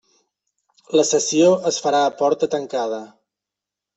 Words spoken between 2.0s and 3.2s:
a porta tancada.